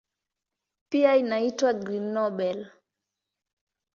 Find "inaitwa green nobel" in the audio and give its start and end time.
1.15-2.67